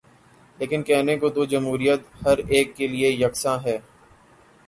لیکن 0.59 0.83
کہنے 0.83 1.15
کو 1.17 1.29
تو 1.29 1.45
جمہوریت 1.45 2.01
ہر 2.25 2.37
ایک 2.47 2.75
کیلئے 2.75 3.09
یکساں 3.11 3.57
ہے۔ 3.65 3.77